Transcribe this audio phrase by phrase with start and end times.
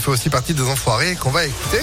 [0.00, 1.80] qui fait aussi partie des enfoirés qu'on va écouter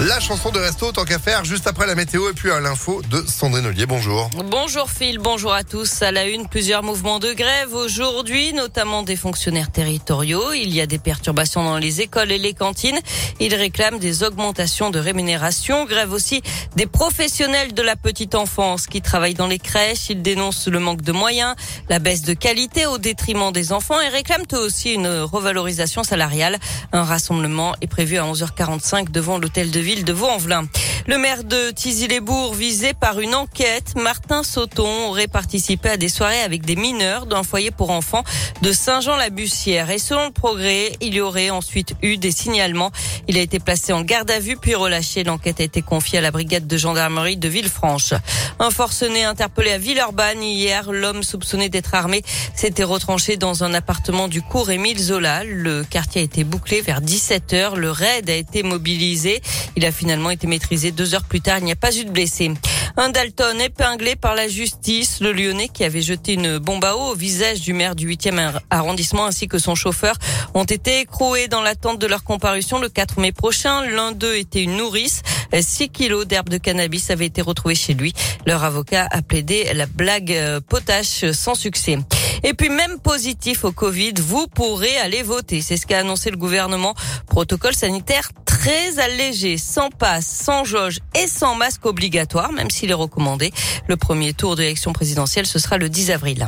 [0.00, 3.02] la chanson de resto tant qu'à faire juste après la météo et puis à l'info
[3.10, 3.84] de Sandrine Ollier.
[3.84, 4.30] Bonjour.
[4.44, 6.02] Bonjour Phil, bonjour à tous.
[6.02, 10.52] À la une, plusieurs mouvements de grève aujourd'hui, notamment des fonctionnaires territoriaux.
[10.52, 12.98] Il y a des perturbations dans les écoles et les cantines.
[13.40, 15.84] Ils réclament des augmentations de rémunération.
[15.84, 16.42] Grève aussi
[16.76, 20.10] des professionnels de la petite enfance qui travaillent dans les crèches.
[20.10, 21.56] Ils dénoncent le manque de moyens,
[21.88, 26.58] la baisse de qualité au détriment des enfants et réclament aussi une revalorisation salariale.
[26.92, 30.68] Un rassemblement est prévu à 11h45 devant l'hôtel de ville ville de Vaux-en-Velin.
[31.08, 36.42] Le maire de Tizy-les-Bourgs visé par une enquête, Martin Sauton aurait participé à des soirées
[36.42, 38.24] avec des mineurs d'un foyer pour enfants
[38.60, 39.88] de Saint-Jean-la-Bussière.
[39.90, 42.90] Et selon le progrès, il y aurait ensuite eu des signalements.
[43.26, 45.24] Il a été placé en garde à vue puis relâché.
[45.24, 48.12] L'enquête a été confiée à la brigade de gendarmerie de Villefranche.
[48.58, 50.92] Un forcené interpellé à Villeurbanne hier.
[50.92, 52.22] L'homme soupçonné d'être armé
[52.54, 55.42] s'était retranché dans un appartement du cours Émile Zola.
[55.44, 57.76] Le quartier a été bouclé vers 17 heures.
[57.76, 59.40] Le raid a été mobilisé.
[59.74, 61.58] Il a finalement été maîtrisé deux heures plus tard.
[61.60, 62.52] Il n'y a pas eu de blessés.
[62.96, 67.12] Un Dalton épinglé par la justice, le Lyonnais qui avait jeté une bombe à eau
[67.12, 70.16] au visage du maire du 8e arrondissement ainsi que son chauffeur
[70.54, 73.86] ont été écroués dans l'attente de leur comparution le 4 mai prochain.
[73.86, 75.22] L'un d'eux était une nourrice.
[75.58, 78.12] 6 kilos d'herbe de cannabis avaient été retrouvés chez lui.
[78.44, 81.98] Leur avocat a plaidé la blague euh, potache sans succès.
[82.42, 85.62] Et puis même positif au Covid, vous pourrez aller voter.
[85.62, 86.94] C'est ce qu'a annoncé le gouvernement.
[87.28, 88.30] Protocole sanitaire
[88.68, 93.50] très allégé, sans passe, sans jauge et sans masque obligatoire, même s'il est recommandé.
[93.86, 96.46] Le premier tour de l'élection présidentielle, ce sera le 10 avril.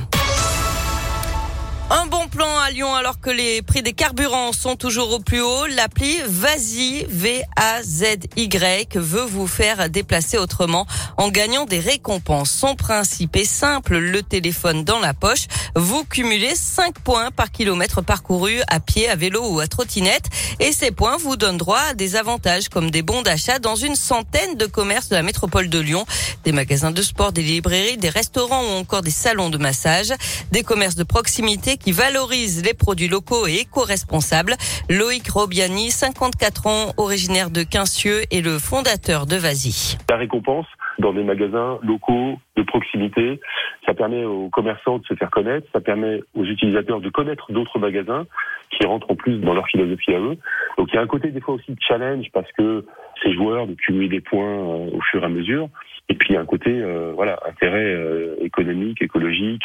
[2.11, 5.67] Bon plan à Lyon alors que les prix des carburants sont toujours au plus haut.
[5.67, 10.89] L'appli Vazi, V-A-Z-Y, veut vous faire déplacer autrement
[11.19, 12.51] en gagnant des récompenses.
[12.51, 15.47] Son principe est simple, le téléphone dans la poche.
[15.77, 20.31] Vous cumulez 5 points par kilomètre parcouru à pied, à vélo ou à trottinette.
[20.59, 23.95] Et ces points vous donnent droit à des avantages comme des bons d'achat dans une
[23.95, 26.05] centaine de commerces de la métropole de Lyon.
[26.43, 30.13] Des magasins de sport, des librairies, des restaurants ou encore des salons de massage.
[30.51, 34.55] Des commerces de proximité qui valorise les produits locaux et éco-responsables.
[34.89, 39.99] Loïc Robiani, 54 ans, originaire de Quincieux et le fondateur de Vasi.
[40.09, 40.65] La récompense
[40.99, 43.39] dans des magasins locaux de proximité,
[43.85, 47.79] ça permet aux commerçants de se faire connaître, ça permet aux utilisateurs de connaître d'autres
[47.79, 48.25] magasins
[48.71, 50.39] qui rentrent en plus dans leur philosophie à eux.
[50.79, 52.87] Donc il y a un côté des fois aussi de challenge parce que
[53.23, 55.69] ces joueurs de cumuler des points euh, au fur et à mesure.
[56.11, 59.63] Et puis un côté euh, voilà intérêt euh, économique, écologique.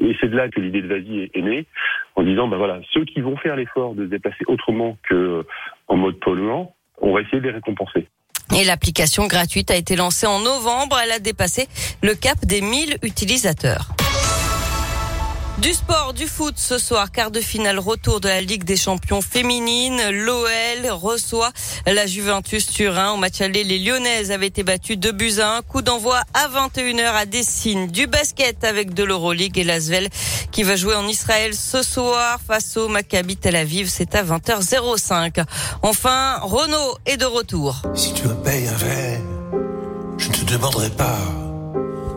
[0.00, 1.66] et c'est de là que l'idée de Vasi est, née,
[2.16, 5.44] en disant ben voilà ceux qui vont faire l'effort de se déplacer autrement que
[5.86, 8.08] en mode polluant, on va essayer de les récompenser.
[8.58, 10.98] Et l'application gratuite a été lancée en novembre.
[11.04, 11.68] Elle a dépassé
[12.02, 13.94] le cap des 1000 utilisateurs.
[15.62, 19.20] Du sport, du foot ce soir, quart de finale retour de la Ligue des champions
[19.20, 20.00] féminines.
[20.10, 21.50] L'OL reçoit
[21.86, 23.12] la Juventus Turin.
[23.12, 25.62] Au match aller, les Lyonnaises avaient été battues de buts à un.
[25.62, 27.88] Coup d'envoi à 21h à Dessine.
[27.88, 30.08] Du basket avec de l'Euroleague et l'Asvel
[30.50, 33.90] qui va jouer en Israël ce soir face au Maccabi Tel Aviv.
[33.90, 35.44] C'est à 20h05.
[35.82, 37.82] Enfin, Renault est de retour.
[37.94, 39.20] Si tu me payes un verre,
[40.16, 41.18] je ne te demanderai pas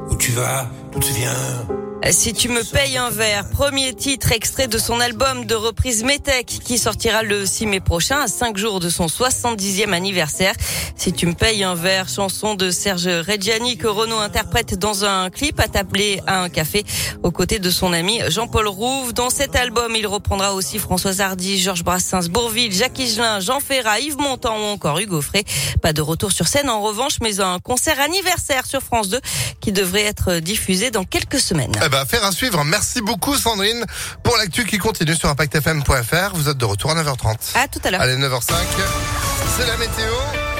[0.10, 0.70] où tu vas,
[1.02, 1.68] viens
[2.12, 6.46] si tu me payes un verre, premier titre extrait de son album de reprise Metec
[6.46, 10.54] qui sortira le 6 mai prochain à 5 jours de son 70e anniversaire.
[10.96, 15.30] Si tu me payes un verre, chanson de Serge Reggiani que Renaud interprète dans un
[15.30, 16.84] clip à tabler à un café
[17.24, 19.14] aux côtés de son ami Jean-Paul Rouve.
[19.14, 24.02] Dans cet album, il reprendra aussi Françoise Hardy, Georges Brassens, Bourville, Jacques Higelin, Jean Ferrat,
[24.02, 25.46] Yves Montand ou encore Hugo Frey.
[25.82, 29.20] Pas de retour sur scène en revanche, mais un concert anniversaire sur France 2
[29.62, 31.74] qui devrait être diffusé dans quelques semaines.
[31.84, 32.64] Eh ben, faire à suivre.
[32.64, 33.86] Merci beaucoup Sandrine
[34.24, 36.36] pour l'actu qui continue sur impactfm.fr.
[36.36, 37.56] Vous êtes de retour à 9h30.
[37.56, 38.02] À tout à l'heure.
[38.02, 38.54] Allez, 9h05.
[39.58, 40.53] C'est la météo.